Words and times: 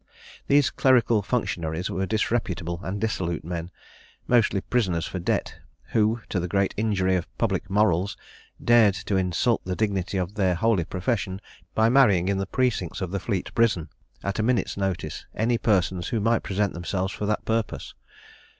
These 0.47 0.71
clerical 0.71 1.21
functionaries 1.21 1.87
were 1.91 2.07
disreputable 2.07 2.79
and 2.81 2.99
dissolute 2.99 3.45
men, 3.45 3.69
mostly 4.25 4.61
prisoners 4.61 5.05
for 5.05 5.19
debt, 5.19 5.59
who, 5.93 6.21
to 6.29 6.39
the 6.39 6.47
great 6.47 6.73
injury 6.75 7.15
of 7.15 7.27
public 7.37 7.69
morals, 7.69 8.17
dared 8.63 8.95
to 8.95 9.15
insult 9.15 9.63
the 9.63 9.75
dignity 9.75 10.17
of 10.17 10.33
their 10.33 10.55
holy 10.55 10.85
profession 10.85 11.39
by 11.75 11.87
marrying 11.87 12.29
in 12.29 12.39
the 12.39 12.47
precincts 12.47 12.99
of 12.99 13.11
the 13.11 13.19
Fleet 13.19 13.53
prison, 13.53 13.89
at 14.23 14.39
a 14.39 14.43
minute's 14.43 14.75
notice, 14.75 15.27
any 15.35 15.59
persons 15.59 16.07
who 16.07 16.19
might 16.19 16.41
present 16.41 16.73
themselves 16.73 17.13
for 17.13 17.27
that 17.27 17.45
purpose. 17.45 17.93